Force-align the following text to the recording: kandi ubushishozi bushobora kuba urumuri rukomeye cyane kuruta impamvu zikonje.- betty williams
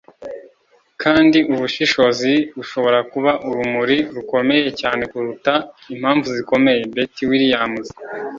kandi 1.01 1.37
ubushishozi 1.53 2.33
bushobora 2.57 2.99
kuba 3.11 3.31
urumuri 3.49 3.97
rukomeye 4.15 4.69
cyane 4.81 5.03
kuruta 5.11 5.53
impamvu 5.93 6.27
zikonje.- 6.35 6.75
betty 6.95 7.23
williams 7.29 7.87